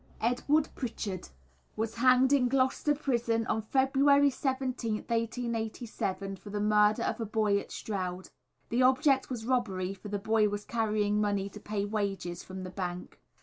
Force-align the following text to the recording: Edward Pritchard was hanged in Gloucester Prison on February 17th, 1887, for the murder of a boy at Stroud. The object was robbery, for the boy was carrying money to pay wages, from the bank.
Edward 0.19 0.67
Pritchard 0.73 1.29
was 1.75 1.97
hanged 1.97 2.33
in 2.33 2.47
Gloucester 2.47 2.95
Prison 2.95 3.45
on 3.45 3.61
February 3.61 4.31
17th, 4.31 5.07
1887, 5.11 6.37
for 6.37 6.49
the 6.49 6.59
murder 6.59 7.03
of 7.03 7.21
a 7.21 7.25
boy 7.27 7.59
at 7.59 7.71
Stroud. 7.71 8.29
The 8.69 8.81
object 8.81 9.29
was 9.29 9.45
robbery, 9.45 9.93
for 9.93 10.07
the 10.07 10.17
boy 10.17 10.49
was 10.49 10.65
carrying 10.65 11.21
money 11.21 11.49
to 11.49 11.59
pay 11.59 11.85
wages, 11.85 12.43
from 12.43 12.63
the 12.63 12.71
bank. 12.71 13.19